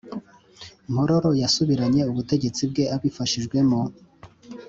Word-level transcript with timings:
mpororo 0.91 1.29
yasubiranye 1.41 2.01
ubutegetsi 2.11 2.61
bwe 2.71 2.83
abifashijwemo 2.95 3.79